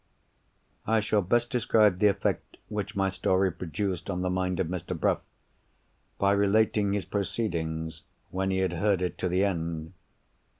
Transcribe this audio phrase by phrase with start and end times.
[0.87, 4.99] I shall best describe the effect which my story produced on the mind of Mr.
[4.99, 5.21] Bruff
[6.17, 8.01] by relating his proceedings
[8.31, 9.93] when he had heard it to the end.